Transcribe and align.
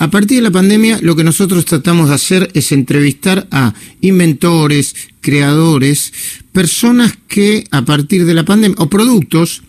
A 0.00 0.08
partir 0.08 0.38
de 0.38 0.44
la 0.44 0.50
pandemia, 0.50 0.98
lo 1.02 1.14
que 1.14 1.24
nosotros 1.24 1.66
tratamos 1.66 2.08
de 2.08 2.14
hacer 2.14 2.50
es 2.54 2.72
entrevistar 2.72 3.46
a 3.50 3.74
inventores, 4.00 4.94
creadores, 5.20 6.14
personas 6.52 7.18
que 7.28 7.64
a 7.70 7.84
partir 7.84 8.24
de 8.24 8.32
la 8.32 8.46
pandemia, 8.46 8.76
o 8.78 8.88
productos, 8.88 9.62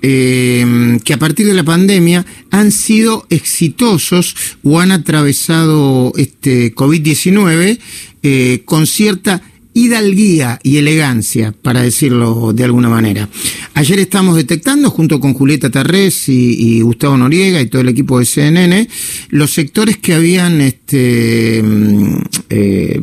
eh, 0.00 0.98
que 1.04 1.12
a 1.12 1.18
partir 1.18 1.46
de 1.46 1.52
la 1.52 1.64
pandemia 1.64 2.24
han 2.50 2.72
sido 2.72 3.26
exitosos 3.28 4.34
o 4.62 4.80
han 4.80 4.90
atravesado 4.90 6.14
este 6.16 6.74
COVID-19 6.74 7.78
eh, 8.22 8.62
con 8.64 8.86
cierta 8.86 9.42
hidalguía 9.74 10.60
y 10.62 10.78
elegancia, 10.78 11.52
para 11.52 11.82
decirlo 11.82 12.54
de 12.54 12.64
alguna 12.64 12.88
manera. 12.88 13.28
Ayer 13.76 13.98
estamos 13.98 14.36
detectando, 14.36 14.88
junto 14.88 15.18
con 15.18 15.34
Julieta 15.34 15.68
Tarrés 15.68 16.28
y, 16.28 16.80
Gustavo 16.80 17.16
Noriega 17.16 17.60
y 17.60 17.66
todo 17.66 17.82
el 17.82 17.88
equipo 17.88 18.20
de 18.20 18.24
CNN, 18.24 18.88
los 19.30 19.52
sectores 19.52 19.96
que 19.96 20.14
habían, 20.14 20.60
este, 20.60 21.60
mm, 21.60 22.16
eh, 22.50 23.00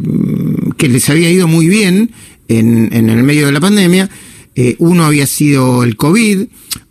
que 0.77 0.87
les 0.87 1.09
había 1.09 1.29
ido 1.29 1.49
muy 1.49 1.67
bien 1.67 2.11
en, 2.47 2.93
el 2.93 3.23
medio 3.23 3.47
de 3.47 3.51
la 3.51 3.59
pandemia, 3.59 4.09
eh, 4.55 4.77
uno 4.79 5.03
había 5.03 5.27
sido 5.27 5.83
el 5.83 5.97
COVID, 5.97 6.43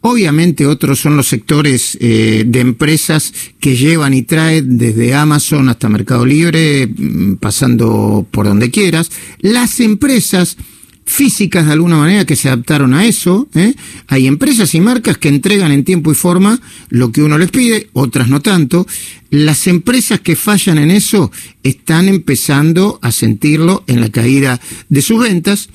obviamente 0.02 0.66
otros 0.66 1.00
son 1.00 1.16
los 1.16 1.28
sectores 1.28 1.96
eh, 2.00 2.44
de 2.46 2.60
empresas 2.60 3.32
que 3.60 3.76
llevan 3.76 4.12
y 4.12 4.22
traen 4.22 4.76
desde 4.76 5.14
Amazon 5.14 5.70
hasta 5.70 5.88
Mercado 5.88 6.26
Libre, 6.26 6.86
mm, 6.86 7.36
pasando 7.36 8.26
por 8.30 8.46
donde 8.46 8.70
quieras. 8.70 9.10
Las 9.40 9.80
empresas 9.80 10.58
físicas 11.04 11.66
de 11.66 11.72
alguna 11.72 11.96
manera 11.96 12.24
que 12.24 12.36
se 12.36 12.48
adaptaron 12.48 12.94
a 12.94 13.04
eso. 13.04 13.48
¿eh? 13.54 13.74
Hay 14.06 14.26
empresas 14.26 14.74
y 14.74 14.80
marcas 14.80 15.18
que 15.18 15.28
entregan 15.28 15.72
en 15.72 15.84
tiempo 15.84 16.12
y 16.12 16.14
forma 16.14 16.60
lo 16.88 17.12
que 17.12 17.22
uno 17.22 17.36
les 17.38 17.50
pide, 17.50 17.88
otras 17.92 18.28
no 18.28 18.40
tanto. 18.40 18.86
Las 19.30 19.66
empresas 19.66 20.20
que 20.20 20.36
fallan 20.36 20.78
en 20.78 20.90
eso 20.90 21.30
están 21.62 22.08
empezando 22.08 22.98
a 23.02 23.12
sentirlo 23.12 23.84
en 23.86 24.00
la 24.00 24.10
caída 24.10 24.60
de 24.88 25.02
sus 25.02 25.20
ventas. 25.20 25.68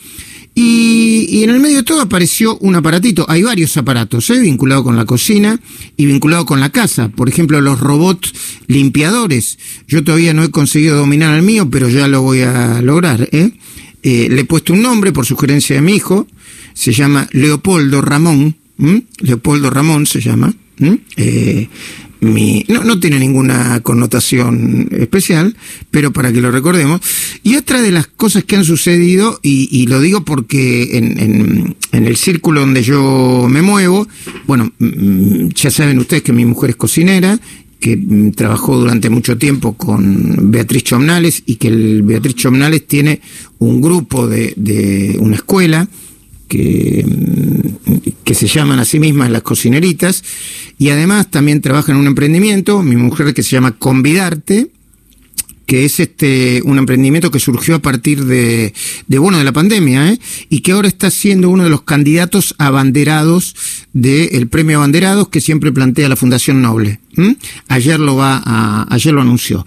Y, 0.58 1.44
en 1.44 1.49
el 1.49 1.59
medio 1.59 1.77
de 1.77 1.83
todo 1.83 1.99
apareció 1.99 2.58
un 2.59 2.75
aparatito. 2.75 3.25
Hay 3.27 3.44
varios 3.44 3.75
aparatos, 3.75 4.30
¿eh? 4.30 4.39
vinculados 4.39 4.86
con 4.86 4.95
la 4.95 5.03
cocina 5.05 5.59
y 5.97 6.05
vinculado 6.05 6.45
con 6.45 6.61
la 6.61 6.71
casa. 6.71 7.09
Por 7.09 7.27
ejemplo, 7.27 7.59
los 7.59 7.81
robots 7.81 8.33
limpiadores. 8.67 9.59
Yo 9.86 10.05
todavía 10.05 10.33
no 10.33 10.44
he 10.44 10.52
conseguido 10.52 10.95
dominar 10.95 11.36
el 11.36 11.44
mío, 11.44 11.69
pero 11.69 11.89
ya 11.89 12.08
lo 12.08 12.21
voy 12.21 12.42
a 12.42 12.81
lograr. 12.81 13.27
¿eh? 13.33 13.52
Eh, 14.08 14.28
le 14.30 14.42
he 14.42 14.45
puesto 14.45 14.72
un 14.72 14.84
nombre 14.84 15.11
por 15.11 15.25
sugerencia 15.25 15.75
de 15.75 15.81
mi 15.81 15.95
hijo. 15.95 16.28
Se 16.75 16.94
llama 16.94 17.28
Leopoldo 17.31 18.02
Ramón. 18.02 18.56
Leopoldo 19.20 19.72
Ramón 19.72 20.06
se 20.06 20.22
llama. 20.22 20.53
Eh, 21.17 21.67
no, 22.22 22.83
no 22.83 23.00
tiene 23.00 23.17
ninguna 23.17 23.80
connotación 23.81 24.89
especial, 24.92 25.58
pero 25.89 26.14
para 26.14 26.31
que 26.31 26.39
lo 26.39 26.52
recordemos. 26.52 27.02
Y 27.42 27.56
otra 27.56 27.81
de 27.81 27.92
las 27.92 28.06
cosas 28.06 28.44
que 28.44 28.56
han 28.56 28.64
sucedido, 28.64 29.39
y, 29.42 29.88
lo 29.88 30.00
digo 30.00 30.23
porque 30.23 30.98
en, 30.98 31.76
en, 31.92 32.06
el 32.06 32.16
círculo 32.16 32.59
donde 32.61 32.83
yo 32.83 33.48
me 33.50 33.64
muevo, 33.64 34.08
bueno, 34.45 34.72
mm, 34.78 35.48
ya 35.56 35.72
saben 35.72 35.98
ustedes 35.98 36.22
que 36.22 36.33
mi 36.33 36.45
mujer 36.45 36.72
es 36.72 36.76
cocinera, 36.76 37.39
que 37.86 37.97
mm, 37.97 38.31
trabajó 38.31 38.75
durante 38.80 39.11
mucho 39.11 39.38
tiempo 39.38 39.73
con 39.73 40.50
Beatriz 40.50 40.86
Chomnales 40.86 41.44
y 41.45 41.58
que 41.58 41.67
el 41.67 42.02
Beatriz 42.02 42.33
Chomnales 42.33 42.88
tiene 42.88 43.22
un 43.59 43.80
grupo 43.80 44.27
de, 44.27 44.53
de 44.55 45.16
una 45.19 45.36
escuela 45.36 45.88
que, 46.47 47.05
que 48.23 48.33
se 48.33 48.47
llaman 48.47 48.80
a 48.80 48.86
sí 48.86 49.00
mismas 49.00 49.30
las 49.30 49.44
cocineritas, 49.44 50.23
y 50.80 50.89
además 50.89 51.30
también 51.30 51.61
trabaja 51.61 51.92
en 51.92 52.00
un 52.00 52.08
emprendimiento, 52.08 52.81
mi 52.81 52.95
mujer 52.95 53.36
que 53.36 53.44
se 53.44 53.52
llama 53.52 53.77
Convidarte, 53.77 54.72
que 55.66 55.85
es 55.85 55.99
este 55.99 56.61
un 56.63 56.77
emprendimiento 56.77 57.31
que 57.31 57.39
surgió 57.39 57.75
a 57.75 57.81
partir 57.81 58.25
de, 58.25 58.73
de 59.08 59.17
bueno 59.17 59.38
de 59.38 59.44
la 59.44 59.52
pandemia 59.52 60.11
¿eh? 60.11 60.19
y 60.49 60.61
que 60.61 60.71
ahora 60.71 60.88
está 60.88 61.09
siendo 61.09 61.49
uno 61.49 61.63
de 61.63 61.70
los 61.70 61.83
candidatos 61.83 62.55
abanderados 62.58 63.55
del 63.93 64.48
premio 64.48 64.77
abanderados 64.77 65.30
que 65.30 65.42
siempre 65.42 65.71
plantea 65.71 66.09
la 66.09 66.15
Fundación 66.15 66.61
Noble 66.61 66.99
ayer 67.67 67.99
lo 67.99 68.15
va 68.15 68.42
a, 68.45 68.93
ayer 68.93 69.14
lo 69.14 69.21
anunció 69.21 69.65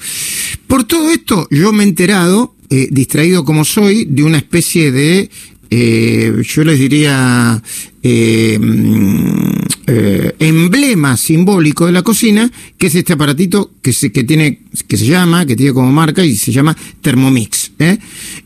por 0.66 0.84
todo 0.84 1.10
esto 1.10 1.48
yo 1.50 1.72
me 1.72 1.84
he 1.84 1.88
enterado 1.88 2.54
eh, 2.70 2.88
distraído 2.90 3.44
como 3.44 3.64
soy 3.64 4.04
de 4.04 4.22
una 4.22 4.36
especie 4.36 4.92
de 4.92 5.30
eh, 5.70 6.42
yo 6.42 6.64
les 6.64 6.78
diría, 6.78 7.62
eh, 8.02 8.58
mm, 8.58 9.52
eh, 9.86 10.34
emblema 10.38 11.16
simbólico 11.16 11.86
de 11.86 11.92
la 11.92 12.02
cocina, 12.02 12.50
que 12.76 12.86
es 12.86 12.94
este 12.94 13.12
aparatito 13.12 13.72
que 13.82 13.92
se, 13.92 14.10
que 14.10 14.24
tiene, 14.24 14.60
que 14.86 14.96
se 14.96 15.06
llama, 15.06 15.44
que 15.46 15.56
tiene 15.56 15.72
como 15.72 15.92
marca 15.92 16.24
y 16.24 16.34
se 16.36 16.52
llama 16.52 16.76
Thermomix. 17.00 17.72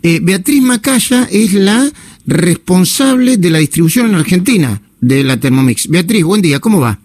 Beatriz 0.03 0.63
Macaya 0.63 1.29
es 1.31 1.53
la 1.55 1.91
responsable 2.27 3.37
de 3.37 3.51
la 3.51 3.59
distribución 3.59 4.09
en 4.09 4.15
Argentina 4.17 4.81
de 5.01 5.25
la 5.25 5.39
Thermomix. 5.39 5.89
Beatriz, 5.89 6.25
buen 6.25 6.43
día, 6.43 6.61
¿cómo 6.61 6.81
va? 6.81 6.99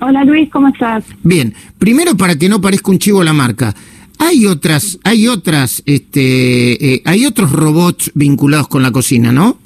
Hola 0.00 0.24
Luis, 0.24 0.48
¿cómo 0.50 0.68
estás? 0.68 1.04
Bien, 1.24 1.52
primero 1.78 2.16
para 2.16 2.36
que 2.36 2.48
no 2.48 2.60
parezca 2.60 2.90
un 2.90 2.98
chivo 2.98 3.24
la 3.24 3.32
marca. 3.32 3.74
Hay 4.18 4.46
otras, 4.46 4.98
hay 5.04 5.28
otras, 5.28 5.82
este, 5.86 6.94
eh, 6.94 7.02
hay 7.04 7.26
otros 7.26 7.52
robots 7.52 8.10
vinculados 8.14 8.68
con 8.68 8.82
la 8.82 8.90
cocina, 8.90 9.32
¿no? 9.32 9.58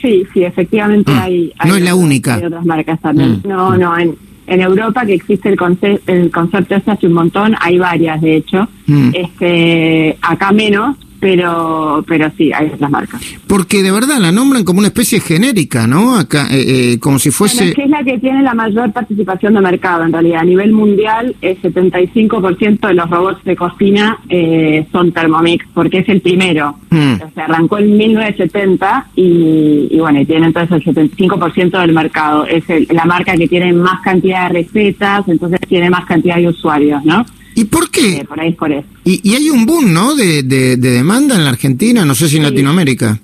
Sí, 0.00 0.26
sí, 0.32 0.44
efectivamente 0.44 1.10
ah, 1.14 1.24
hay, 1.24 1.52
No 1.66 1.76
es 1.76 1.82
la 1.82 1.94
única. 1.94 2.36
Hay 2.36 2.44
otras 2.44 2.64
marcas 2.64 3.00
también. 3.00 3.40
Mm. 3.44 3.48
No, 3.48 3.76
no, 3.76 3.98
en, 3.98 4.16
en 4.46 4.60
Europa 4.60 5.04
que 5.06 5.14
existe 5.14 5.48
el, 5.48 5.56
concepto, 5.56 6.12
el 6.12 6.30
concepto 6.30 6.74
ese 6.74 6.90
hace 6.90 7.06
un 7.06 7.12
montón, 7.12 7.54
hay 7.60 7.78
varias 7.78 8.20
de 8.20 8.36
hecho. 8.36 8.68
Mm. 8.86 9.10
Este, 9.14 10.18
acá 10.22 10.52
menos, 10.52 10.96
pero 11.20 12.04
pero 12.06 12.30
sí, 12.36 12.50
hay 12.52 12.66
otras 12.66 12.90
marcas. 12.90 13.20
Porque 13.46 13.82
de 13.82 13.92
verdad 13.92 14.18
la 14.18 14.32
nombran 14.32 14.64
como 14.64 14.78
una 14.78 14.88
especie 14.88 15.20
genérica, 15.20 15.86
¿no? 15.86 16.16
Acá, 16.16 16.48
eh, 16.50 16.92
eh, 16.92 16.98
como 16.98 17.18
si 17.18 17.30
fuese... 17.30 17.68
es 17.68 17.74
que 17.74 17.84
es 17.84 17.90
la 17.90 18.02
que 18.02 18.18
tiene 18.18 18.42
la 18.42 18.54
mayor 18.54 18.92
participación 18.92 19.54
de 19.54 19.60
mercado, 19.60 20.04
en 20.04 20.12
realidad. 20.12 20.40
A 20.40 20.44
nivel 20.44 20.72
mundial, 20.72 21.36
el 21.42 21.60
75% 21.60 22.88
de 22.88 22.94
los 22.94 23.10
robots 23.10 23.44
de 23.44 23.56
cocina 23.56 24.18
eh, 24.28 24.86
son 24.90 25.12
Thermomix, 25.12 25.66
porque 25.74 25.98
es 25.98 26.08
el 26.08 26.20
primero. 26.20 26.76
Mm. 26.90 27.14
O 27.14 27.30
sea, 27.34 27.44
arrancó 27.44 27.78
en 27.78 27.96
1970 27.96 29.08
y, 29.16 29.88
y 29.90 30.00
bueno, 30.00 30.20
y 30.20 30.26
tiene 30.26 30.46
entonces 30.46 30.84
el 30.86 30.94
75% 30.94 31.80
del 31.80 31.92
mercado. 31.92 32.46
Es 32.46 32.64
la 32.90 33.04
marca 33.04 33.36
que 33.36 33.46
tiene 33.46 33.72
más 33.72 34.00
cantidad 34.00 34.48
de 34.48 34.60
recetas, 34.60 35.28
entonces 35.28 35.60
tiene 35.68 35.90
más 35.90 36.06
cantidad 36.06 36.36
de 36.36 36.48
usuarios, 36.48 37.04
¿no? 37.04 37.24
¿Y 37.54 37.64
por 37.64 37.90
qué? 37.90 38.18
Eh, 38.18 38.24
por 38.24 38.40
ahí, 38.40 38.52
por 38.52 38.72
eso. 38.72 38.86
Y, 39.04 39.34
hay 39.34 39.50
un 39.50 39.66
boom, 39.66 39.92
¿no? 39.92 40.14
De, 40.14 40.42
de, 40.42 40.76
demanda 40.76 41.34
en 41.34 41.44
la 41.44 41.50
Argentina, 41.50 42.04
no 42.04 42.14
sé 42.14 42.28
si 42.28 42.36
en 42.36 42.44
Latinoamérica. 42.44 43.18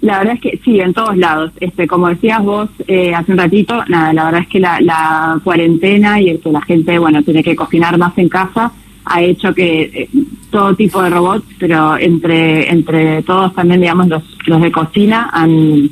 La 0.00 0.18
verdad 0.18 0.34
es 0.34 0.40
que 0.40 0.60
sí, 0.64 0.80
en 0.80 0.92
todos 0.92 1.16
lados. 1.16 1.52
Este, 1.60 1.86
como 1.86 2.08
decías 2.08 2.42
vos 2.42 2.68
eh, 2.86 3.14
hace 3.14 3.32
un 3.32 3.38
ratito, 3.38 3.82
nada, 3.88 4.12
la 4.12 4.24
verdad 4.24 4.42
es 4.42 4.48
que 4.48 4.60
la, 4.60 4.80
la, 4.80 5.40
cuarentena 5.42 6.20
y 6.20 6.28
el 6.28 6.40
que 6.40 6.50
la 6.50 6.60
gente, 6.62 6.98
bueno, 6.98 7.22
tiene 7.22 7.42
que 7.42 7.56
cocinar 7.56 7.96
más 7.96 8.16
en 8.18 8.28
casa 8.28 8.72
ha 9.06 9.22
hecho 9.22 9.54
que 9.54 9.82
eh, 9.82 10.08
todo 10.50 10.74
tipo 10.74 11.02
de 11.02 11.10
robots, 11.10 11.46
pero 11.58 11.98
entre 11.98 12.70
entre 12.70 13.22
todos 13.22 13.54
también, 13.54 13.82
digamos, 13.82 14.08
los, 14.08 14.22
los 14.46 14.62
de 14.62 14.72
cocina 14.72 15.28
han, 15.32 15.90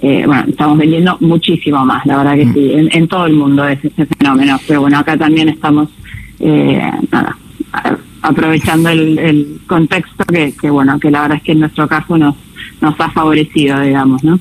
bueno, 0.00 0.44
estamos 0.48 0.78
vendiendo 0.78 1.16
muchísimo 1.20 1.84
más, 1.84 2.04
la 2.06 2.18
verdad 2.18 2.36
que 2.36 2.46
mm. 2.46 2.54
sí, 2.54 2.72
en, 2.72 2.88
en 2.92 3.08
todo 3.08 3.26
el 3.26 3.32
mundo 3.34 3.66
es 3.66 3.82
ese 3.84 4.06
fenómeno. 4.06 4.58
Pero 4.66 4.82
bueno, 4.82 4.98
acá 4.98 5.16
también 5.16 5.48
estamos 5.48 5.88
eh, 6.40 6.90
nada, 7.10 7.36
aprovechando 8.22 8.88
el, 8.90 9.60
contexto 9.66 10.24
que, 10.24 10.70
bueno, 10.70 10.98
que 10.98 11.10
la 11.10 11.22
verdad 11.22 11.36
es 11.38 11.42
que 11.44 11.52
en 11.52 11.60
nuestro 11.60 11.86
caso 11.86 12.18
nos, 12.18 12.34
nos 12.80 12.98
ha 12.98 13.10
favorecido, 13.10 13.80
digamos, 13.80 14.24
¿no? 14.24 14.38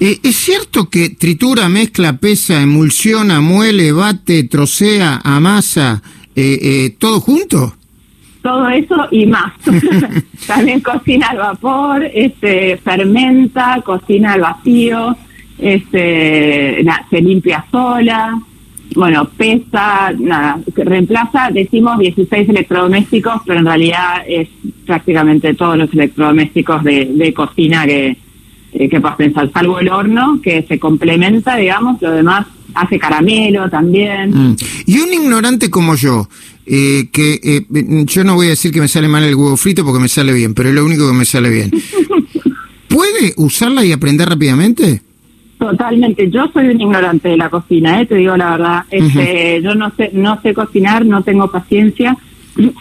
Eh, 0.00 0.18
¿Es 0.22 0.36
cierto 0.36 0.88
que 0.88 1.10
tritura, 1.10 1.68
mezcla, 1.68 2.16
pesa, 2.16 2.60
emulsiona, 2.60 3.40
muele, 3.40 3.92
bate, 3.92 4.44
trocea, 4.44 5.20
amasa, 5.22 6.02
eh, 6.34 6.58
eh, 6.60 6.96
todo 6.98 7.20
junto? 7.20 7.74
Todo 8.42 8.68
eso 8.68 8.96
y 9.10 9.26
más. 9.26 9.52
También 10.46 10.80
cocina 10.80 11.28
al 11.28 11.38
vapor, 11.38 12.04
este, 12.12 12.76
fermenta, 12.78 13.80
cocina 13.84 14.32
al 14.32 14.40
vacío, 14.40 15.16
este, 15.58 16.84
se 17.10 17.20
limpia 17.20 17.64
sola, 17.70 18.36
bueno, 18.94 19.28
pesa, 19.36 20.12
nada, 20.18 20.60
reemplaza, 20.74 21.50
decimos 21.52 21.98
16 21.98 22.48
electrodomésticos, 22.48 23.42
pero 23.46 23.60
en 23.60 23.66
realidad 23.66 24.22
es 24.26 24.48
prácticamente 24.86 25.54
todos 25.54 25.76
los 25.76 25.92
electrodomésticos 25.92 26.82
de, 26.84 27.32
cocina 27.34 27.86
que, 27.86 28.16
eh, 28.72 28.88
que 28.88 29.00
puedas 29.00 29.16
pensar, 29.16 29.50
salvo 29.52 29.78
el 29.78 29.88
horno, 29.88 30.40
que 30.42 30.62
se 30.62 30.78
complementa, 30.78 31.56
digamos, 31.56 32.00
lo 32.02 32.10
demás 32.10 32.46
hace 32.74 32.98
caramelo 32.98 33.68
también. 33.70 34.30
Mm. 34.30 34.56
Y 34.86 34.98
un 34.98 35.12
ignorante 35.12 35.70
como 35.70 35.94
yo, 35.94 36.28
eh, 36.66 37.08
que 37.12 37.40
eh, 37.42 38.04
yo 38.06 38.24
no 38.24 38.34
voy 38.34 38.46
a 38.46 38.50
decir 38.50 38.72
que 38.72 38.80
me 38.80 38.88
sale 38.88 39.08
mal 39.08 39.24
el 39.24 39.34
huevo 39.34 39.56
frito 39.56 39.84
porque 39.84 40.00
me 40.00 40.08
sale 40.08 40.32
bien, 40.32 40.54
pero 40.54 40.68
es 40.68 40.74
lo 40.74 40.84
único 40.84 41.06
que 41.08 41.14
me 41.14 41.24
sale 41.24 41.50
bien. 41.50 41.70
¿Puede 42.88 43.34
usarla 43.36 43.84
y 43.84 43.92
aprender 43.92 44.28
rápidamente? 44.28 45.02
Totalmente. 45.62 46.28
Yo 46.28 46.50
soy 46.52 46.66
un 46.70 46.80
ignorante 46.80 47.28
de 47.28 47.36
la 47.36 47.48
cocina, 47.48 48.00
¿eh? 48.00 48.06
te 48.06 48.16
digo 48.16 48.36
la 48.36 48.50
verdad. 48.50 48.84
Este, 48.90 49.62
Yo 49.62 49.76
no 49.76 49.92
sé, 49.96 50.10
no 50.12 50.40
sé 50.42 50.52
cocinar, 50.52 51.06
no 51.06 51.22
tengo 51.22 51.48
paciencia. 51.48 52.16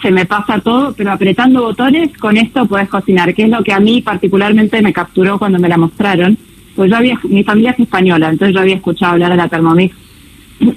se 0.02 0.10
me 0.10 0.26
pasa 0.26 0.58
todo, 0.60 0.92
pero 0.98 1.12
apretando 1.12 1.62
botones 1.62 2.18
con 2.18 2.38
esto 2.38 2.66
puedes 2.66 2.90
cocinar, 2.90 3.36
que 3.36 3.44
es 3.44 3.50
lo 3.50 3.64
que 3.64 3.72
a 3.72 3.80
mí 3.80 4.02
particularmente 4.02 4.82
me 4.82 4.92
capturó 4.92 5.38
cuando 5.38 5.60
me 5.60 5.70
la 5.70 5.78
mostraron. 5.78 6.36
Pues 6.76 6.90
yo 6.90 6.98
había, 6.98 7.20
mi 7.24 7.44
familia 7.44 7.70
es 7.72 7.82
española, 7.82 8.30
entonces 8.30 8.56
yo 8.56 8.62
había 8.62 8.76
escuchado 8.78 9.14
hablar 9.14 9.30
de 9.30 9.38
la 9.38 9.48
Thermomix 9.48 9.96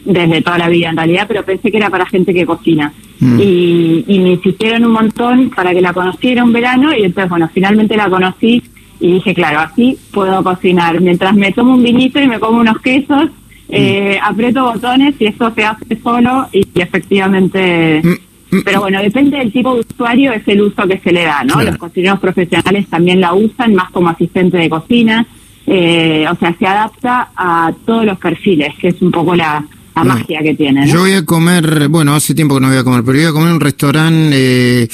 desde 0.05 0.43
toda 0.43 0.59
la 0.59 0.69
vida 0.69 0.91
en 0.91 0.99
realidad, 0.99 1.25
pero 1.27 1.43
pensé 1.43 1.71
que 1.71 1.79
era 1.79 1.89
para 1.89 2.05
gente 2.05 2.35
que 2.35 2.45
cocina. 2.45 2.93
Mm. 3.21 3.41
Y, 3.41 4.05
y 4.09 4.19
me 4.19 4.33
insistieron 4.33 4.85
un 4.85 4.93
montón 4.93 5.49
para 5.49 5.73
que 5.73 5.81
la 5.81 5.95
conociera 5.95 6.45
un 6.45 6.53
verano 6.53 6.93
y 6.95 7.05
entonces, 7.05 7.31
bueno, 7.31 7.49
finalmente 7.55 7.97
la 7.97 8.11
conocí 8.11 8.63
y 9.05 9.13
dije, 9.13 9.35
claro, 9.35 9.61
así 9.61 9.99
puedo 10.13 10.43
cocinar. 10.43 10.99
Mientras 10.99 11.35
me 11.35 11.53
tomo 11.53 11.75
un 11.75 11.83
vinito 11.83 12.19
y 12.19 12.27
me 12.27 12.41
como 12.41 12.61
unos 12.61 12.81
quesos, 12.81 13.29
eh, 13.69 14.19
mm. 14.19 14.25
aprieto 14.25 14.65
botones 14.65 15.15
y 15.19 15.27
esto 15.27 15.53
se 15.55 15.63
hace 15.63 16.01
solo 16.03 16.49
y, 16.53 16.67
efectivamente... 16.75 18.01
Mm, 18.03 18.63
pero 18.65 18.81
bueno, 18.81 19.03
depende 19.03 19.37
del 19.37 19.53
tipo 19.53 19.75
de 19.75 19.81
usuario, 19.81 20.33
es 20.33 20.47
el 20.47 20.63
uso 20.63 20.87
que 20.87 20.99
se 21.01 21.13
le 21.13 21.25
da, 21.25 21.43
¿no? 21.43 21.61
Los 21.61 21.77
cocineros 21.77 22.21
profesionales 22.21 22.87
también 22.89 23.21
la 23.21 23.35
usan 23.35 23.75
más 23.75 23.91
como 23.91 24.09
asistente 24.09 24.57
de 24.57 24.71
cocina. 24.71 25.27
Eh, 25.67 26.25
o 26.31 26.37
sea, 26.37 26.55
se 26.57 26.65
adapta 26.65 27.31
a 27.37 27.73
todos 27.85 28.07
los 28.07 28.17
perfiles, 28.17 28.73
que 28.81 28.89
es 28.89 29.03
un 29.03 29.11
poco 29.11 29.35
la, 29.35 29.67
magia 30.03 30.41
que 30.41 30.55
tiene. 30.55 30.87
Yo 30.87 31.01
voy 31.01 31.13
a 31.13 31.25
comer, 31.25 31.89
bueno, 31.89 32.15
hace 32.15 32.35
tiempo 32.35 32.55
que 32.55 32.61
no 32.61 32.69
voy 32.69 32.79
a 32.79 32.85
comer, 32.85 33.03
pero 33.05 33.19
voy 33.19 33.27
a 33.27 33.33
comer 33.33 33.49
en 33.49 33.55
un 33.55 33.61
restaurante, 33.61 34.83
eh, 34.83 34.89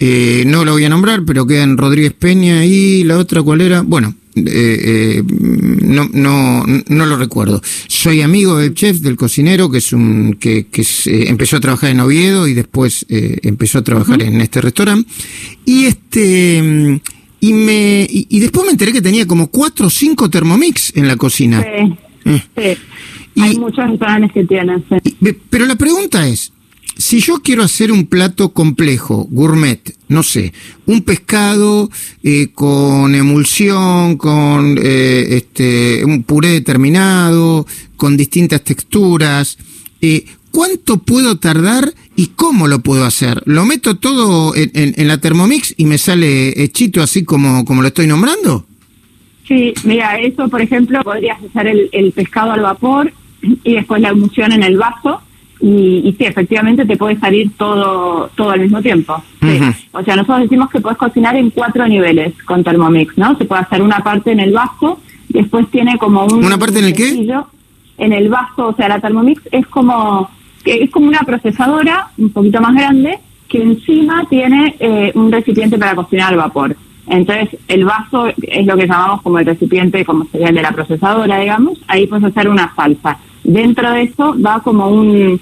eh, 0.00 0.44
no 0.46 0.64
lo 0.64 0.72
voy 0.72 0.84
a 0.84 0.88
nombrar, 0.88 1.24
pero 1.24 1.46
queda 1.46 1.62
en 1.62 1.76
Rodríguez 1.76 2.12
Peña 2.12 2.64
y 2.64 3.04
la 3.04 3.18
otra, 3.18 3.42
¿cuál 3.42 3.60
era? 3.60 3.82
Bueno, 3.82 4.14
eh, 4.34 5.22
no, 5.26 6.08
no, 6.12 6.64
no 6.66 7.06
lo 7.06 7.16
recuerdo. 7.16 7.62
Soy 7.88 8.20
amigo 8.20 8.58
del 8.58 8.74
chef, 8.74 8.98
del 8.98 9.16
cocinero, 9.16 9.70
que 9.70 9.78
es 9.78 9.92
un 9.92 10.36
que, 10.38 10.66
que 10.66 10.84
empezó 11.28 11.56
a 11.56 11.60
trabajar 11.60 11.90
en 11.90 12.00
Oviedo 12.00 12.46
y 12.46 12.54
después 12.54 13.06
empezó 13.08 13.78
a 13.78 13.84
trabajar 13.84 14.22
en 14.22 14.40
este 14.40 14.60
restaurante. 14.60 15.10
Y 15.64 15.86
este 15.86 17.00
y 17.40 17.52
me 17.52 18.06
y, 18.10 18.38
después 18.40 18.66
me 18.66 18.72
enteré 18.72 18.92
que 18.92 19.02
tenía 19.02 19.26
como 19.26 19.48
cuatro 19.48 19.86
o 19.86 19.90
cinco 19.90 20.28
Thermomix 20.28 20.94
en 20.96 21.08
la 21.08 21.16
cocina. 21.16 21.64
Sí, 22.24 22.42
sí. 22.56 22.78
Hay 23.40 23.58
muchos 23.58 23.88
restaurantes 23.88 24.32
que 24.32 24.44
tienen. 24.44 24.84
Pero 25.50 25.66
la 25.66 25.76
pregunta 25.76 26.26
es, 26.26 26.52
si 26.96 27.20
yo 27.20 27.42
quiero 27.42 27.62
hacer 27.62 27.92
un 27.92 28.06
plato 28.06 28.52
complejo, 28.52 29.26
gourmet, 29.30 29.80
no 30.08 30.22
sé, 30.22 30.52
un 30.86 31.02
pescado 31.02 31.90
eh, 32.22 32.48
con 32.54 33.14
emulsión, 33.14 34.16
con 34.16 34.78
eh, 34.82 35.36
este, 35.36 36.04
un 36.04 36.22
puré 36.22 36.48
determinado, 36.50 37.66
con 37.96 38.16
distintas 38.16 38.62
texturas, 38.62 39.58
eh, 40.00 40.24
¿cuánto 40.50 40.96
puedo 40.98 41.36
tardar 41.36 41.92
y 42.16 42.28
cómo 42.28 42.66
lo 42.66 42.80
puedo 42.80 43.04
hacer? 43.04 43.42
¿Lo 43.44 43.66
meto 43.66 43.96
todo 43.98 44.54
en, 44.56 45.06
la 45.06 45.18
Thermomix 45.18 45.74
y 45.76 45.84
me 45.84 45.98
sale 45.98 46.62
hechito 46.62 47.02
así 47.02 47.24
como, 47.24 47.66
como 47.66 47.82
lo 47.82 47.88
estoy 47.88 48.06
nombrando? 48.06 48.64
Sí, 49.46 49.74
mira, 49.84 50.18
eso 50.18 50.48
por 50.48 50.62
ejemplo 50.62 51.02
podrías 51.04 51.38
hacer 51.44 51.68
el 51.92 52.12
pescado 52.12 52.52
al 52.52 52.62
vapor 52.62 53.12
y 53.62 53.74
después 53.74 54.00
la 54.00 54.08
emulsión 54.08 54.52
en 54.52 54.62
el 54.62 54.76
vaso 54.76 55.20
y, 55.60 56.02
y, 56.04 56.12
sí, 56.18 56.24
efectivamente 56.24 56.84
te 56.84 56.96
puede 56.96 57.18
salir 57.18 57.50
todo 57.56 58.30
todo 58.34 58.50
al 58.50 58.60
mismo 58.60 58.82
tiempo. 58.82 59.14
O 59.92 60.02
sea, 60.02 60.16
nosotros 60.16 60.42
decimos 60.42 60.70
que 60.70 60.80
puedes 60.80 60.98
cocinar 60.98 61.36
en 61.36 61.50
cuatro 61.50 61.86
niveles 61.86 62.34
con 62.44 62.62
Thermomix, 62.62 63.16
¿no? 63.16 63.36
Se 63.38 63.44
puede 63.44 63.62
hacer 63.62 63.80
una 63.80 64.00
parte 64.00 64.32
en 64.32 64.40
el 64.40 64.52
vaso, 64.52 65.00
después 65.28 65.70
tiene 65.70 65.96
como 65.98 66.26
un... 66.26 66.44
¿Una 66.44 66.58
parte 66.58 66.80
en 66.80 66.84
el 66.86 66.94
qué? 66.94 67.26
En 67.98 68.12
el 68.12 68.28
vaso, 68.28 68.68
o 68.68 68.74
sea, 68.74 68.88
la 68.88 69.00
Thermomix 69.00 69.40
es 69.50 69.66
como 69.68 70.28
es 70.66 70.90
como 70.90 71.06
una 71.06 71.20
procesadora 71.20 72.08
un 72.18 72.30
poquito 72.30 72.60
más 72.60 72.74
grande 72.74 73.18
que 73.48 73.62
encima 73.62 74.26
tiene 74.28 74.74
eh, 74.80 75.12
un 75.14 75.30
recipiente 75.30 75.78
para 75.78 75.94
cocinar 75.94 76.32
al 76.32 76.38
vapor. 76.38 76.76
Entonces, 77.08 77.56
el 77.68 77.84
vaso 77.84 78.26
es 78.42 78.66
lo 78.66 78.76
que 78.76 78.86
llamamos 78.86 79.22
como 79.22 79.38
el 79.38 79.46
recipiente, 79.46 80.04
como 80.04 80.24
sería 80.26 80.48
el 80.48 80.56
de 80.56 80.62
la 80.62 80.72
procesadora, 80.72 81.38
digamos. 81.38 81.78
Ahí 81.86 82.06
puedes 82.08 82.24
hacer 82.24 82.48
una 82.48 82.74
salsa. 82.74 83.18
Dentro 83.46 83.92
de 83.92 84.02
eso 84.02 84.34
va 84.44 84.60
como 84.60 84.88
un, 84.88 85.40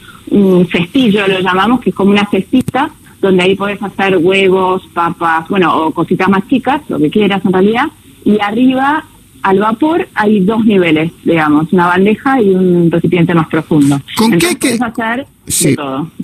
cestillo, 0.70 1.26
lo 1.26 1.40
llamamos, 1.40 1.80
que 1.80 1.88
es 1.88 1.96
como 1.96 2.10
una 2.10 2.28
cestita, 2.30 2.90
donde 3.20 3.42
ahí 3.42 3.54
puedes 3.54 3.82
hacer 3.82 4.18
huevos, 4.18 4.82
papas, 4.92 5.48
bueno, 5.48 5.74
o 5.74 5.90
cositas 5.90 6.28
más 6.28 6.46
chicas, 6.46 6.82
lo 6.88 6.98
que 6.98 7.08
quieras 7.08 7.42
en 7.46 7.52
realidad. 7.52 7.86
Y 8.24 8.38
arriba, 8.40 9.06
al 9.42 9.58
vapor, 9.58 10.06
hay 10.14 10.40
dos 10.40 10.66
niveles, 10.66 11.12
digamos, 11.24 11.72
una 11.72 11.86
bandeja 11.86 12.42
y 12.42 12.50
un 12.50 12.90
recipiente 12.90 13.32
más 13.32 13.48
profundo. 13.48 13.98
¿Con 14.16 14.32
qué 14.32 14.48
hay 14.48 14.56
que... 14.56 14.78
hacer 14.78 15.26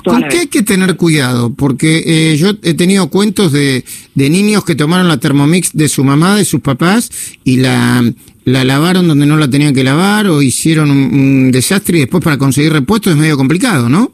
¿Con 0.04 0.22
qué 0.24 0.40
hay 0.40 0.46
que 0.48 0.62
tener 0.62 0.96
cuidado? 0.96 1.54
Porque 1.54 2.02
eh, 2.06 2.36
yo 2.36 2.50
he 2.62 2.74
tenido 2.74 3.08
cuentos 3.08 3.52
de, 3.52 3.84
de 4.14 4.30
niños 4.30 4.64
que 4.64 4.74
tomaron 4.74 5.08
la 5.08 5.18
Thermomix 5.18 5.72
de 5.72 5.88
su 5.88 6.04
mamá, 6.04 6.36
de 6.36 6.44
sus 6.44 6.60
papás, 6.60 7.10
y 7.44 7.56
la 7.58 8.02
la 8.44 8.64
lavaron 8.64 9.06
donde 9.06 9.26
no 9.26 9.36
la 9.36 9.48
tenían 9.48 9.74
que 9.74 9.84
lavar 9.84 10.26
o 10.26 10.42
hicieron 10.42 10.90
un, 10.90 11.52
desastre 11.52 11.98
y 11.98 12.00
después 12.00 12.22
para 12.22 12.38
conseguir 12.38 12.72
repuestos 12.72 13.12
es 13.12 13.18
medio 13.18 13.36
complicado, 13.36 13.88
¿no? 13.88 14.10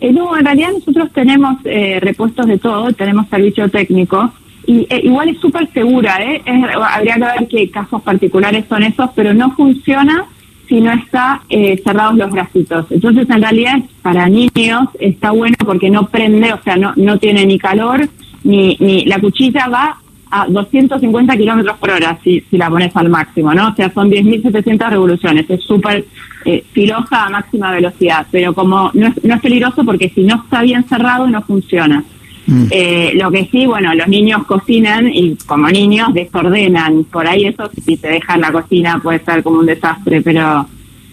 Eh, 0.00 0.12
no, 0.12 0.36
en 0.36 0.44
realidad 0.44 0.70
nosotros 0.72 1.12
tenemos 1.12 1.58
eh, 1.64 1.98
repuestos 2.00 2.46
de 2.46 2.58
todo, 2.58 2.92
tenemos 2.92 3.28
servicio 3.28 3.68
técnico 3.68 4.32
y 4.66 4.86
eh, 4.90 5.00
igual 5.04 5.28
es 5.28 5.38
súper 5.38 5.68
segura, 5.72 6.22
¿eh? 6.22 6.42
habría 6.90 7.14
que 7.14 7.20
ver 7.20 7.48
qué 7.48 7.70
casos 7.70 8.02
particulares 8.02 8.64
son 8.68 8.82
esos, 8.82 9.10
pero 9.14 9.32
no 9.32 9.52
funciona 9.52 10.26
si 10.68 10.82
no 10.82 10.92
está 10.92 11.40
cerrados 11.82 12.18
los 12.18 12.30
bracitos. 12.30 12.84
Entonces, 12.90 13.26
en 13.30 13.40
realidad, 13.40 13.78
para 14.02 14.28
niños 14.28 14.88
está 15.00 15.30
bueno 15.30 15.56
porque 15.64 15.88
no 15.88 16.08
prende, 16.08 16.52
o 16.52 16.62
sea, 16.62 16.76
no, 16.76 16.92
no 16.94 17.18
tiene 17.18 17.46
ni 17.46 17.58
calor, 17.58 18.06
ni, 18.44 18.76
ni 18.78 19.06
la 19.06 19.18
cuchilla 19.18 19.66
va 19.68 19.96
a 20.30 20.46
250 20.46 21.36
kilómetros 21.36 21.78
por 21.78 21.90
hora 21.90 22.18
si, 22.22 22.40
si 22.50 22.56
la 22.56 22.68
pones 22.68 22.94
al 22.96 23.08
máximo, 23.08 23.54
¿no? 23.54 23.68
O 23.68 23.74
sea, 23.74 23.92
son 23.92 24.10
10.700 24.10 24.90
revoluciones, 24.90 25.48
es 25.48 25.62
súper 25.62 26.04
eh, 26.44 26.64
filosa 26.72 27.26
a 27.26 27.30
máxima 27.30 27.72
velocidad, 27.72 28.26
pero 28.30 28.54
como 28.54 28.90
no 28.94 29.08
es, 29.08 29.24
no 29.24 29.34
es 29.34 29.40
peligroso 29.40 29.84
porque 29.84 30.08
si 30.10 30.24
no 30.24 30.36
está 30.36 30.62
bien 30.62 30.84
cerrado 30.84 31.26
no 31.26 31.42
funciona. 31.42 32.04
Mm. 32.46 32.66
Eh, 32.70 33.12
lo 33.14 33.30
que 33.30 33.46
sí, 33.52 33.66
bueno, 33.66 33.94
los 33.94 34.08
niños 34.08 34.46
cocinan 34.46 35.08
y 35.12 35.36
como 35.46 35.68
niños 35.68 36.14
desordenan, 36.14 37.04
por 37.04 37.26
ahí 37.26 37.44
eso 37.44 37.70
si 37.84 37.96
te 37.98 38.08
dejan 38.08 38.40
la 38.40 38.50
cocina 38.50 38.98
puede 39.02 39.22
ser 39.22 39.42
como 39.42 39.60
un 39.60 39.66
desastre, 39.66 40.22
pero 40.22 40.66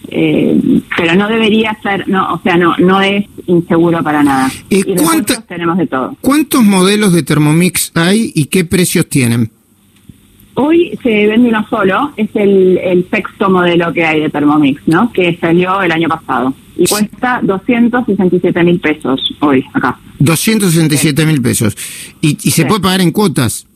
eh, 0.10 0.82
pero 0.98 1.16
no 1.16 1.28
debería 1.28 1.78
ser, 1.82 2.08
no, 2.08 2.34
o 2.34 2.42
sea, 2.42 2.58
no, 2.58 2.76
no 2.78 3.02
es 3.02 3.26
inseguro 3.48 4.04
para 4.04 4.24
nada. 4.24 4.50
¿Y, 4.70 4.84
tenemos 5.48 5.78
de 5.78 5.88
todo. 5.88 6.16
¿Cuántos 6.22 6.64
modelos 6.64 7.14
de 7.14 7.24
Thermomix 7.24 7.92
hay 7.96 8.32
y 8.34 8.46
qué 8.46 8.66
precios 8.66 9.08
tienen? 9.08 9.52
Hoy 10.56 10.98
se 11.04 11.28
vende 11.28 11.50
uno 11.50 11.66
solo, 11.70 12.14
es 12.16 12.30
el, 12.34 12.78
el 12.78 13.10
sexto 13.10 13.50
modelo 13.50 13.92
que 13.92 14.06
hay 14.06 14.22
de 14.22 14.30
Thermomix, 14.30 14.82
¿no? 14.88 15.12
Que 15.12 15.38
salió 15.40 15.82
el 15.82 15.92
año 15.92 16.08
pasado 16.08 16.54
y 16.78 16.88
cuesta 16.88 17.40
267 17.44 18.64
mil 18.64 18.80
pesos 18.80 19.36
hoy 19.40 19.66
acá. 19.74 19.98
267 20.20 21.26
mil 21.26 21.42
pesos. 21.42 21.76
¿Y, 22.22 22.38
y 22.42 22.52
se 22.52 22.66
puede 22.66 22.82
pagar 22.82 23.02
en 23.02 23.12
cuotas? 23.12 23.68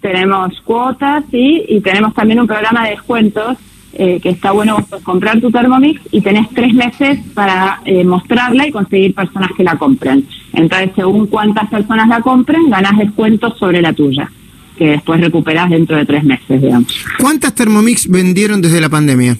Tenemos 0.00 0.60
cuotas, 0.62 1.24
sí, 1.30 1.64
y 1.68 1.80
tenemos 1.80 2.14
también 2.14 2.40
un 2.40 2.46
programa 2.46 2.84
de 2.84 2.90
descuentos 2.90 3.56
eh, 3.94 4.20
que 4.22 4.30
está 4.30 4.52
bueno 4.52 4.78
comprar 5.02 5.38
tu 5.38 5.50
Thermomix 5.50 6.00
y 6.10 6.22
tenés 6.22 6.48
tres 6.54 6.72
meses 6.72 7.18
para 7.34 7.82
eh, 7.84 8.04
mostrarla 8.04 8.66
y 8.66 8.72
conseguir 8.72 9.14
personas 9.14 9.50
que 9.54 9.62
la 9.62 9.76
compren. 9.76 10.26
Entonces, 10.54 10.92
según 10.96 11.26
cuántas 11.26 11.68
personas 11.68 12.08
la 12.08 12.22
compren, 12.22 12.70
ganás 12.70 12.96
descuentos 12.96 13.58
sobre 13.58 13.82
la 13.82 13.92
tuya, 13.92 14.30
que 14.78 14.86
después 14.86 15.20
recuperás 15.20 15.68
dentro 15.68 15.96
de 15.98 16.06
tres 16.06 16.24
meses, 16.24 16.62
digamos. 16.62 17.04
¿Cuántas 17.18 17.54
Thermomix 17.54 18.08
vendieron 18.08 18.62
desde 18.62 18.80
la 18.80 18.88
pandemia? 18.88 19.36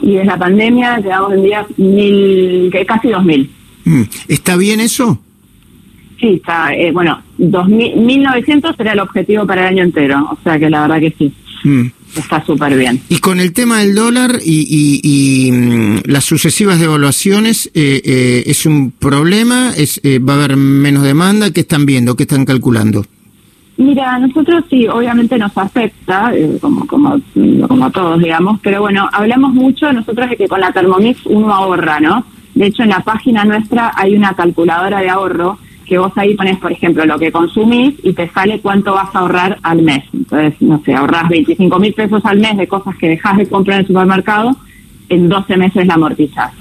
Y 0.00 0.12
desde 0.12 0.26
la 0.26 0.38
pandemia 0.38 0.98
llevamos 1.00 1.32
vendidas 1.32 1.66
mil, 1.76 2.72
casi 2.86 3.08
dos 3.08 3.24
mil. 3.24 3.50
Mm. 3.84 4.02
¿Está 4.28 4.56
bien 4.56 4.78
eso? 4.78 5.18
Sí, 6.20 6.34
está, 6.34 6.72
eh, 6.72 6.92
bueno, 6.92 7.20
1900 7.36 8.78
era 8.78 8.92
el 8.92 9.00
objetivo 9.00 9.44
para 9.44 9.62
el 9.62 9.74
año 9.74 9.82
entero, 9.82 10.28
o 10.30 10.38
sea 10.44 10.56
que 10.56 10.70
la 10.70 10.82
verdad 10.82 11.00
que 11.00 11.14
sí. 11.18 11.32
Mm 11.64 11.86
está 12.16 12.44
súper 12.44 12.76
bien. 12.76 13.00
Y 13.08 13.18
con 13.18 13.40
el 13.40 13.52
tema 13.52 13.80
del 13.80 13.94
dólar 13.94 14.38
y, 14.44 15.50
mm, 15.52 15.96
las 16.04 16.24
sucesivas 16.24 16.80
devaluaciones, 16.80 17.70
eh, 17.74 18.00
eh, 18.04 18.42
¿es 18.46 18.66
un 18.66 18.90
problema? 18.90 19.72
¿Es, 19.76 20.00
eh, 20.04 20.18
¿Va 20.18 20.34
a 20.34 20.36
haber 20.36 20.56
menos 20.56 21.02
demanda? 21.02 21.50
¿Qué 21.50 21.60
están 21.60 21.86
viendo? 21.86 22.16
¿Qué 22.16 22.24
están 22.24 22.44
calculando? 22.44 23.04
Mira, 23.78 24.18
nosotros 24.18 24.64
sí, 24.68 24.86
obviamente 24.86 25.38
nos 25.38 25.56
afecta, 25.56 26.32
como, 26.60 26.86
como, 26.86 27.20
como 27.66 27.86
a 27.86 27.90
todos, 27.90 28.20
digamos, 28.20 28.60
pero 28.62 28.82
bueno, 28.82 29.08
hablamos 29.12 29.54
mucho 29.54 29.92
nosotros 29.92 30.30
de 30.30 30.36
que 30.36 30.46
con 30.46 30.60
la 30.60 30.72
Thermomix 30.72 31.20
uno 31.24 31.52
ahorra, 31.52 31.98
¿no? 31.98 32.24
De 32.54 32.66
hecho, 32.66 32.82
en 32.82 32.90
la 32.90 33.00
página 33.00 33.44
nuestra 33.44 33.92
hay 33.96 34.14
una 34.14 34.34
calculadora 34.34 35.00
de 35.00 35.08
ahorro 35.08 35.58
que 35.92 35.98
vos 35.98 36.12
ahí 36.16 36.34
pones, 36.34 36.56
por 36.56 36.72
ejemplo, 36.72 37.04
lo 37.04 37.18
que 37.18 37.30
consumís 37.30 37.92
y 38.02 38.14
te 38.14 38.26
sale 38.30 38.60
cuánto 38.60 38.94
vas 38.94 39.14
a 39.14 39.18
ahorrar 39.18 39.58
al 39.62 39.82
mes. 39.82 40.02
Entonces, 40.14 40.54
no 40.62 40.80
sé, 40.82 40.94
ahorras 40.94 41.28
25 41.28 41.78
mil 41.78 41.92
pesos 41.92 42.24
al 42.24 42.38
mes 42.38 42.56
de 42.56 42.66
cosas 42.66 42.96
que 42.96 43.10
dejas 43.10 43.36
de 43.36 43.46
comprar 43.46 43.74
en 43.74 43.80
el 43.80 43.86
supermercado, 43.88 44.56
en 45.10 45.28
12 45.28 45.54
meses 45.58 45.86
la 45.86 45.92
amortizás. 45.92 46.54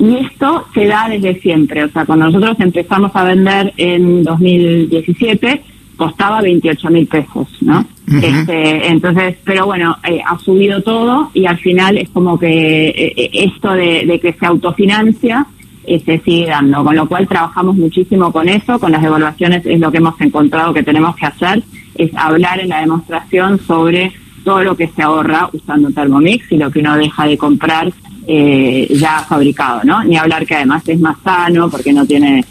y 0.00 0.16
esto 0.16 0.66
se 0.74 0.86
da 0.86 1.08
desde 1.08 1.38
siempre. 1.40 1.84
O 1.84 1.90
sea, 1.90 2.04
cuando 2.04 2.24
nosotros 2.26 2.58
empezamos 2.58 3.12
a 3.14 3.22
vender 3.22 3.72
en 3.76 4.24
2017, 4.24 5.62
costaba 5.94 6.40
28 6.40 6.90
mil 6.90 7.06
pesos, 7.06 7.46
¿no? 7.60 7.86
este, 8.20 8.88
entonces, 8.88 9.36
pero 9.44 9.66
bueno, 9.66 9.96
eh, 10.10 10.20
ha 10.26 10.36
subido 10.40 10.82
todo 10.82 11.30
y 11.34 11.46
al 11.46 11.58
final 11.58 11.98
es 11.98 12.08
como 12.08 12.36
que 12.36 12.88
eh, 12.88 13.14
eh, 13.16 13.30
esto 13.32 13.74
de, 13.74 14.18
que 14.20 14.32
se 14.32 14.44
autofinancia 14.44 15.46
se 15.84 16.20
sigue 16.20 16.46
dando, 16.46 16.84
con 16.84 16.94
lo 16.96 17.08
cual 17.08 17.26
trabajamos 17.26 17.76
muchísimo 17.76 18.32
con 18.32 18.48
eso, 18.48 18.78
con 18.78 18.92
las 18.92 19.02
evaluaciones 19.02 19.64
es 19.66 19.80
lo 19.80 19.90
que 19.90 19.98
hemos 19.98 20.20
encontrado 20.20 20.72
que 20.72 20.82
tenemos 20.82 21.16
que 21.16 21.26
hacer, 21.26 21.62
es 21.96 22.10
hablar 22.14 22.60
en 22.60 22.68
la 22.68 22.80
demostración 22.80 23.58
sobre 23.66 24.12
todo 24.44 24.62
lo 24.62 24.76
que 24.76 24.88
se 24.88 25.02
ahorra 25.02 25.48
usando 25.52 25.90
Thermomix 25.90 26.50
y 26.50 26.56
lo 26.56 26.70
que 26.70 26.80
uno 26.80 26.96
deja 26.96 27.26
de 27.26 27.38
comprar 27.38 27.92
ya 28.26 29.24
fabricado, 29.28 29.80
¿no? 29.84 30.04
Ni 30.04 30.16
hablar 30.16 30.46
que 30.46 30.54
además 30.54 30.88
es 30.88 31.00
más 31.00 31.16
sano 31.24 31.68
porque 31.68 31.92
no 31.92 32.06
tiene 32.06 32.44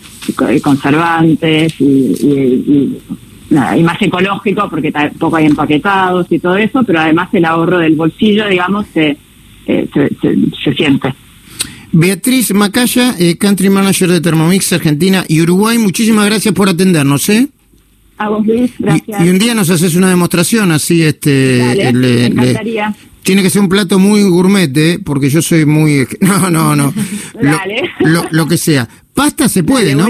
conservantes 0.61 1.79
y 1.79 2.97
nada, 3.51 3.77
y 3.77 3.83
más 3.83 4.01
ecológico 4.01 4.67
porque 4.69 4.91
tampoco 4.91 5.35
hay 5.35 5.45
empaquetados 5.45 6.27
y 6.31 6.39
todo 6.39 6.57
eso, 6.57 6.83
pero 6.83 6.99
además 6.99 7.29
el 7.33 7.45
ahorro 7.45 7.77
del 7.79 7.95
bolsillo, 7.95 8.47
digamos, 8.47 8.87
se, 8.87 9.17
eh, 9.67 9.87
se, 10.63 10.73
siente. 10.73 11.13
Beatriz 11.91 12.53
Macaya, 12.53 13.15
eh, 13.19 13.37
Country 13.37 13.69
Manager 13.69 14.09
de 14.09 14.21
Thermomix 14.21 14.71
Argentina 14.73 15.25
y 15.27 15.41
Uruguay, 15.41 15.77
muchísimas 15.77 16.25
gracias 16.25 16.53
por 16.53 16.69
atendernos, 16.69 17.27
¿eh? 17.29 17.47
A 18.17 18.29
vos, 18.29 18.45
Luis, 18.45 18.71
gracias. 18.77 19.25
Y, 19.25 19.29
un 19.29 19.39
día 19.39 19.53
nos 19.55 19.69
haces 19.69 19.95
una 19.95 20.09
demostración 20.09 20.71
así, 20.71 21.03
este... 21.03 21.57
Dale, 21.57 21.91
me 21.93 22.25
encantaría. 22.25 22.95
Tiene 23.23 23.43
que 23.43 23.49
ser 23.49 23.61
un 23.61 23.69
plato 23.69 23.99
muy 23.99 24.23
gourmet, 24.23 24.75
¿eh? 24.77 24.99
porque 25.03 25.29
yo 25.29 25.41
soy 25.41 25.65
muy... 25.65 26.07
No, 26.21 26.49
no, 26.49 26.75
no. 26.75 26.93
Dale. 27.33 27.89
Lo, 27.99 28.23
lo, 28.31 28.47
que 28.47 28.57
sea. 28.57 28.87
Pasta 29.13 29.49
se 29.49 29.63
puede, 29.63 29.95
¿no? 29.95 30.09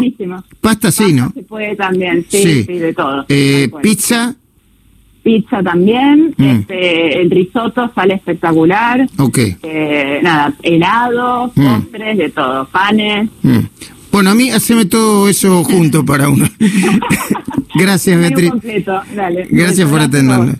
Pasta 0.59 0.91
sí, 0.91 1.13
¿no? 1.13 1.31
Se 1.33 1.43
puede 1.43 1.75
también, 1.75 2.25
sí, 2.29 2.63
sí, 2.63 2.79
de 2.79 2.93
todo. 2.93 3.25
Eh, 3.27 3.69
pizza. 3.81 4.35
Pizza 5.23 5.61
también, 5.61 6.33
mm. 6.35 6.43
este, 6.43 7.21
el 7.21 7.29
risotto 7.29 7.91
sale 7.93 8.15
espectacular. 8.15 9.07
Ok. 9.17 9.37
Eh, 9.61 10.19
nada, 10.23 10.53
helados, 10.63 11.51
mm. 11.55 11.65
postres, 11.65 12.17
de 12.17 12.29
todo, 12.29 12.65
panes. 12.65 13.29
Mm. 13.43 13.59
Bueno, 14.11 14.31
a 14.31 14.35
mí 14.35 14.49
haceme 14.51 14.85
todo 14.85 15.29
eso 15.29 15.63
junto 15.63 16.05
para 16.05 16.27
uno. 16.27 16.45
Gracias, 17.75 18.19
Beatriz. 18.19 18.51
Dale, 19.15 19.47
Gracias 19.49 19.89
por 19.89 20.01
atendernos. 20.01 20.55